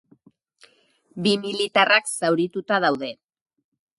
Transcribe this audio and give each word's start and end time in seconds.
Bi 1.27 1.33
militarrak 1.43 2.09
zaurituta 2.13 2.83
daude. 2.87 3.13